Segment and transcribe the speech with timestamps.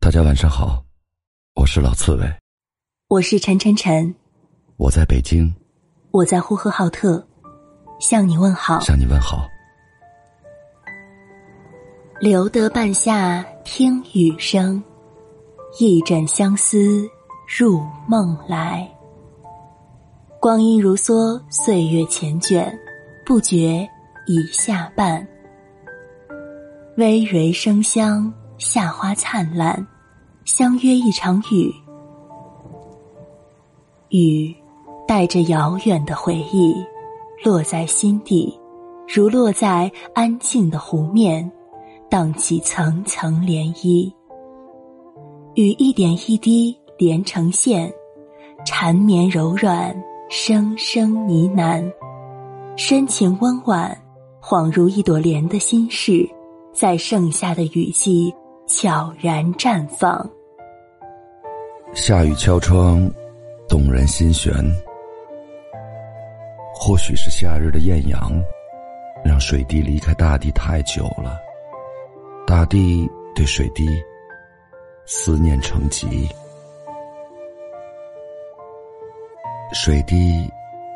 [0.00, 0.82] 大家晚上好，
[1.54, 2.24] 我是老刺猬，
[3.08, 4.14] 我是陈晨晨，
[4.76, 5.52] 我在北京，
[6.12, 7.22] 我在呼和浩特，
[8.00, 8.78] 向你问好。
[8.80, 9.46] 向你问好。
[12.20, 14.82] 留得半夏听雨声，
[15.78, 17.06] 一枕相思
[17.58, 18.88] 入梦来。
[20.40, 22.72] 光阴如梭，岁月缱绻，
[23.26, 23.86] 不觉
[24.26, 25.26] 已下半。
[26.96, 29.86] 葳蕤生香，夏花灿烂，
[30.44, 31.72] 相约一场雨。
[34.08, 34.52] 雨
[35.06, 36.74] 带着遥远的回忆，
[37.44, 38.58] 落在心底，
[39.06, 41.48] 如落在安静的湖面，
[42.10, 44.12] 荡起层层涟漪。
[45.54, 47.92] 雨一点一滴连成线，
[48.66, 49.94] 缠绵柔软，
[50.28, 51.88] 声声呢喃，
[52.76, 53.96] 深情温婉，
[54.42, 56.28] 恍如一朵莲的心事。
[56.70, 58.32] 在盛夏的雨季，
[58.68, 60.30] 悄然绽放。
[61.94, 63.10] 夏雨敲窗，
[63.66, 64.52] 动人心弦。
[66.74, 68.30] 或许是夏日的艳阳，
[69.24, 71.40] 让水滴离开大地太久了。
[72.46, 73.88] 大地对水滴
[75.06, 76.28] 思念成疾，
[79.72, 80.46] 水滴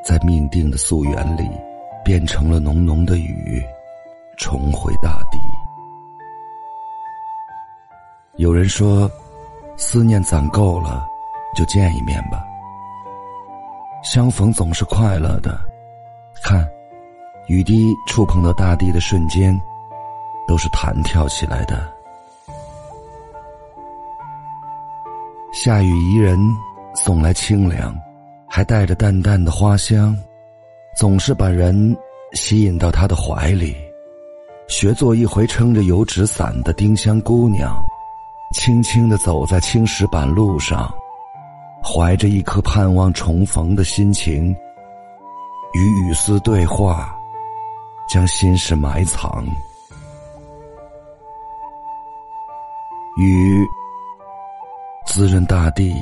[0.04, 1.48] 在命定的溯源里
[2.04, 3.64] 变成了浓浓的雨，
[4.36, 5.38] 重回大地。
[8.42, 9.08] 有人说，
[9.76, 11.06] 思念攒够了，
[11.54, 12.42] 就见一面吧。
[14.02, 15.60] 相逢总是快乐的，
[16.42, 16.68] 看，
[17.46, 19.56] 雨滴触碰到大地的瞬间，
[20.48, 21.88] 都是弹跳起来的。
[25.52, 26.36] 下雨宜人，
[26.96, 27.96] 送来清凉，
[28.48, 30.18] 还带着淡淡的花香，
[30.96, 31.96] 总是把人
[32.32, 33.76] 吸引到他的怀里，
[34.66, 37.72] 学做一回撑着油纸伞的丁香姑娘。
[38.52, 40.92] 轻轻的走在青石板路上，
[41.82, 44.54] 怀着一颗盼望重逢的心情，
[45.72, 47.16] 与雨丝对话，
[48.08, 49.44] 将心事埋藏。
[53.18, 53.66] 雨
[55.06, 55.94] 滋润大地，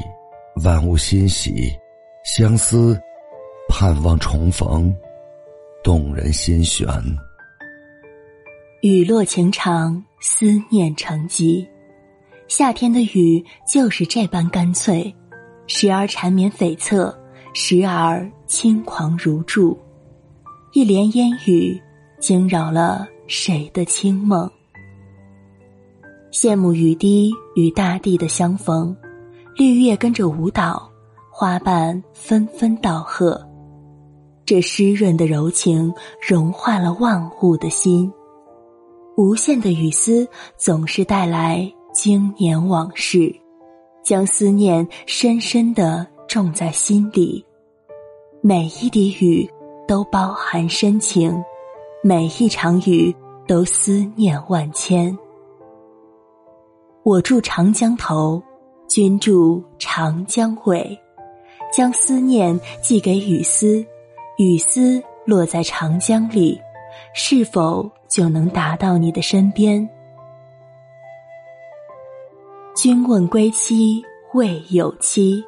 [0.64, 1.72] 万物欣喜，
[2.24, 3.00] 相思
[3.68, 4.94] 盼望重逢，
[5.84, 6.86] 动人心弦。
[8.82, 11.68] 雨落情长，思念成疾。
[12.50, 15.14] 夏天的雨就是这般干脆，
[15.68, 17.14] 时而缠绵悱恻，
[17.54, 19.78] 时而轻狂如注。
[20.72, 21.80] 一帘烟雨，
[22.18, 24.50] 惊扰了谁的清梦？
[26.32, 28.96] 羡慕雨滴与大地的相逢，
[29.54, 30.90] 绿叶跟着舞蹈，
[31.30, 33.40] 花瓣纷纷道贺。
[34.44, 38.12] 这湿润的柔情，融化了万物的心。
[39.16, 40.28] 无限的雨丝，
[40.58, 41.72] 总是带来。
[41.92, 43.34] 经年往事，
[44.02, 47.44] 将思念深深的种在心里。
[48.40, 49.48] 每一滴雨
[49.86, 51.42] 都包含深情，
[52.02, 53.14] 每一场雨
[53.46, 55.16] 都思念万千。
[57.02, 58.42] 我住长江头，
[58.88, 60.98] 君住长江尾，
[61.72, 63.84] 将思念寄给雨丝，
[64.38, 66.60] 雨丝落在长江里，
[67.14, 69.88] 是否就能达到你的身边？
[72.76, 75.44] 君问归期未有期，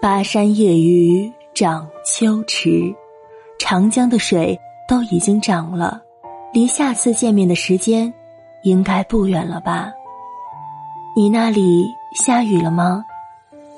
[0.00, 2.94] 巴山夜雨涨秋池。
[3.58, 6.00] 长江的水都已经涨了，
[6.52, 8.12] 离下次见面的时间
[8.62, 9.90] 应该不远了吧？
[11.16, 13.02] 你那里下雨了吗？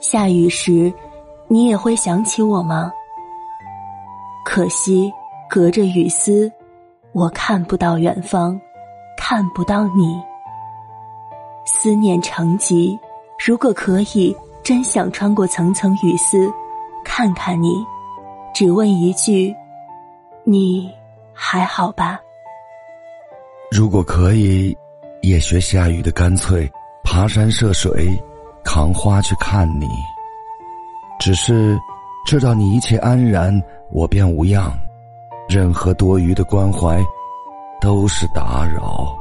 [0.01, 0.93] 下雨时，
[1.47, 2.93] 你也会想起我吗？
[4.45, 5.11] 可惜
[5.49, 6.51] 隔着雨丝，
[7.13, 8.61] 我看不到远方，
[9.17, 10.21] 看不到你。
[11.71, 12.99] 思念成疾，
[13.47, 16.51] 如果可以，真想穿过层层雨丝，
[17.05, 17.85] 看看你，
[18.55, 19.55] 只问一句：
[20.45, 20.91] 你
[21.35, 22.19] 还好吧？
[23.71, 24.75] 如果可以，
[25.21, 26.67] 也学下雨的干脆，
[27.05, 28.19] 爬山涉水，
[28.65, 29.87] 扛花去看你。
[31.21, 31.79] 只是
[32.25, 33.53] 知道你一切安然，
[33.93, 34.73] 我便无恙。
[35.51, 37.05] 任何多余的关怀，
[37.79, 39.15] 都是打扰。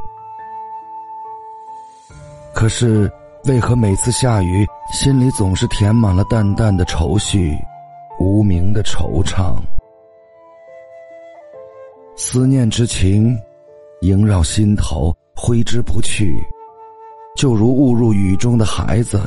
[2.57, 3.07] 可是，
[3.43, 7.55] 为何每次下雨，心里总是填满了淡淡的愁绪，
[8.19, 9.53] 无名的惆怅？
[12.15, 13.37] 思念之情
[14.01, 16.43] 萦绕心头，挥之不去，
[17.35, 19.21] 就如误入雨中的孩子，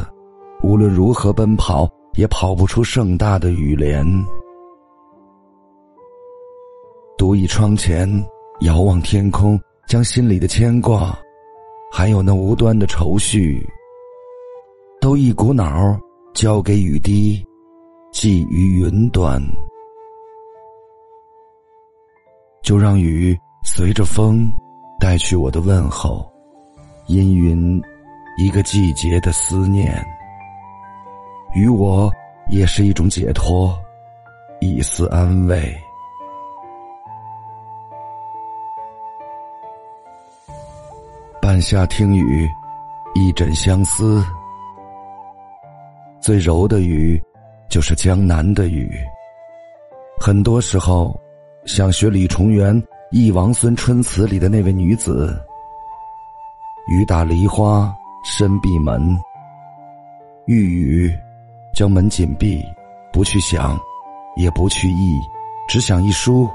[0.65, 4.05] 无论如何奔跑，也跑不出盛大的雨帘。
[7.17, 8.11] 独倚窗前，
[8.63, 9.57] 遥望天空，
[9.87, 11.17] 将心里的牵挂。
[11.91, 13.69] 还有那无端的愁绪，
[15.01, 16.01] 都一股脑儿
[16.33, 17.45] 交给雨滴，
[18.13, 19.43] 寄于云端。
[22.63, 24.49] 就让雨随着风，
[25.01, 26.31] 带去我的问候，
[27.07, 27.83] 阴云
[28.39, 29.93] 一个季节的思念。
[31.55, 32.09] 与我
[32.49, 33.77] 也是一种解脱，
[34.61, 35.77] 一丝安慰。
[41.51, 42.49] 半夏听雨，
[43.13, 44.25] 一枕相思。
[46.21, 47.21] 最柔的雨，
[47.69, 48.89] 就是江南的雨。
[50.21, 51.13] 很多时候。
[51.67, 52.81] 想学李重元
[53.11, 55.45] 《忆王孙春词》里的那位女子
[56.89, 57.93] ：“雨打梨花
[58.25, 59.19] 深闭门，
[60.47, 61.13] 欲雨，
[61.75, 62.65] 将门紧闭，
[63.13, 63.77] 不去想，
[64.37, 65.19] 也不去忆，
[65.69, 66.49] 只想一书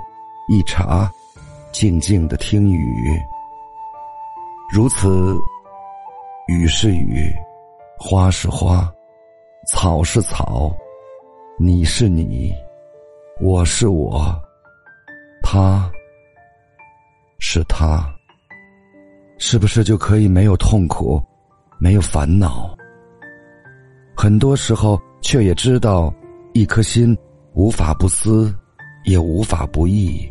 [0.47, 1.11] 一茶，
[1.73, 3.21] 静静的听雨。
[4.73, 5.37] 如此，
[6.47, 7.31] 雨是雨，
[7.99, 8.91] 花是花，
[9.67, 10.75] 草是草，
[11.59, 12.51] 你是你，
[13.39, 14.35] 我是我。”
[15.47, 15.89] 他
[17.37, 18.11] 是他，
[19.37, 21.21] 是不是就可以没有痛苦，
[21.77, 22.75] 没有烦恼？
[24.17, 26.11] 很多时候，却也知道，
[26.53, 27.15] 一颗心
[27.53, 28.53] 无法不思，
[29.03, 30.27] 也无法不忆。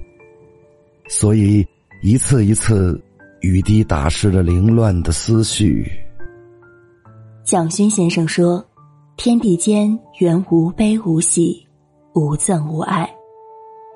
[1.08, 1.64] 所以，
[2.02, 3.00] 一次一次，
[3.44, 5.86] 雨滴打湿了凌乱的思绪。
[7.44, 8.64] 蒋勋先生说
[9.18, 11.66] ：“天地间原无悲无喜，
[12.14, 13.08] 无憎无爱。”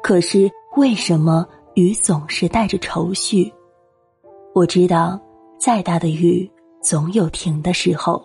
[0.04, 0.50] 可是。
[0.76, 3.52] 为什么雨总是带着愁绪？
[4.54, 5.20] 我知道，
[5.58, 6.48] 再大的雨
[6.80, 8.22] 总有停的时候。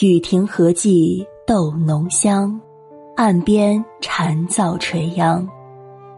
[0.00, 2.58] 雨停荷季豆浓香，
[3.16, 5.46] 岸边蝉噪垂杨。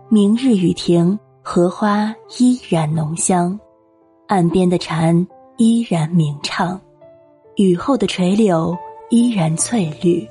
[0.09, 1.19] 明日雨停，
[1.53, 3.59] 荷花依然浓香，
[4.29, 5.27] 岸边的蝉
[5.57, 6.81] 依然鸣唱，
[7.57, 10.25] 雨后的垂柳依然翠绿。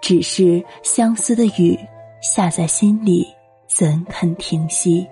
[0.00, 1.76] 只是相思的雨。
[2.22, 3.26] 下在心里，
[3.66, 5.04] 怎肯停息？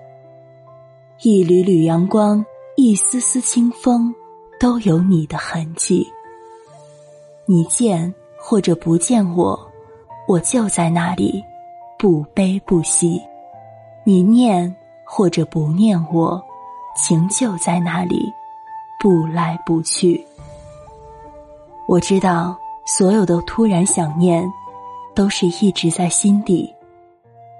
[1.21, 2.45] 一缕缕阳光，
[2.77, 4.15] 一丝丝清风，
[4.57, 6.07] 都有你的痕迹。
[7.45, 9.59] 你见或者不见我，
[10.29, 11.43] 我就在那里，
[11.99, 13.19] 不悲不喜；
[14.07, 14.73] 你念
[15.03, 16.41] 或者不念我，
[16.95, 18.33] 情就在那里，
[19.01, 20.25] 不来不去。
[21.89, 24.49] 我知道，所有的突然想念，
[25.13, 26.73] 都是一直在心底。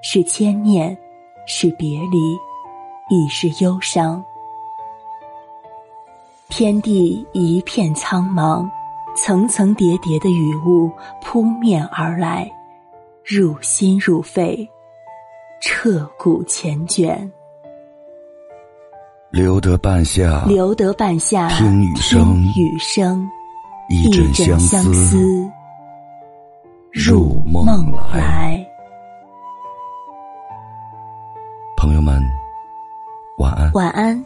[0.01, 0.97] 是牵念，
[1.45, 2.37] 是别离，
[3.09, 4.23] 亦是忧伤。
[6.47, 8.65] 天地一片苍茫，
[9.17, 10.89] 层层叠叠的雨雾
[11.21, 12.49] 扑面而来，
[13.25, 14.65] 入心入肺，
[15.61, 17.29] 彻骨缱绻。
[19.29, 23.27] 留得半夏，留得半夏，听雨声，雨声，
[23.89, 24.57] 一枕相
[24.93, 25.51] 思，
[26.91, 27.65] 入梦
[28.13, 28.65] 来。
[31.75, 32.21] 朋友们，
[33.37, 33.71] 晚安。
[33.73, 34.25] 晚安。